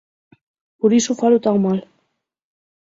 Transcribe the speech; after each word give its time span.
Por 0.79 0.91
iso 0.99 1.19
falo 1.21 1.43
tan 1.45 1.57
mal. 1.65 1.79